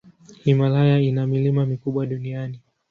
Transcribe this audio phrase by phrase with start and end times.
[0.43, 2.59] Himalaya ina milima mikubwa duniani.